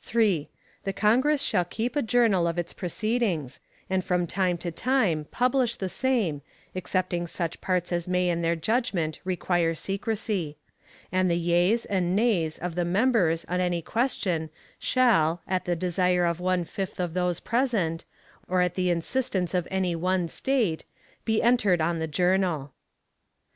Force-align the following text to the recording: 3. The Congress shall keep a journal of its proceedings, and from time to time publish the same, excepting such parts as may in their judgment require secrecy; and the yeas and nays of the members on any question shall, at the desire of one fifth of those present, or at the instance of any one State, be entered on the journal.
3. 0.00 0.48
The 0.82 0.92
Congress 0.92 1.40
shall 1.40 1.64
keep 1.64 1.94
a 1.94 2.02
journal 2.02 2.48
of 2.48 2.58
its 2.58 2.72
proceedings, 2.72 3.60
and 3.88 4.04
from 4.04 4.26
time 4.26 4.58
to 4.58 4.72
time 4.72 5.26
publish 5.30 5.76
the 5.76 5.88
same, 5.88 6.42
excepting 6.74 7.28
such 7.28 7.60
parts 7.60 7.92
as 7.92 8.08
may 8.08 8.28
in 8.28 8.42
their 8.42 8.56
judgment 8.56 9.20
require 9.22 9.74
secrecy; 9.74 10.56
and 11.12 11.30
the 11.30 11.36
yeas 11.36 11.84
and 11.84 12.16
nays 12.16 12.58
of 12.58 12.74
the 12.74 12.84
members 12.84 13.44
on 13.44 13.60
any 13.60 13.80
question 13.80 14.50
shall, 14.80 15.40
at 15.46 15.66
the 15.66 15.76
desire 15.76 16.24
of 16.24 16.40
one 16.40 16.64
fifth 16.64 16.98
of 16.98 17.14
those 17.14 17.38
present, 17.38 18.04
or 18.48 18.62
at 18.62 18.74
the 18.74 18.90
instance 18.90 19.54
of 19.54 19.68
any 19.70 19.94
one 19.94 20.26
State, 20.26 20.84
be 21.24 21.40
entered 21.40 21.80
on 21.80 22.00
the 22.00 22.08
journal. 22.08 22.72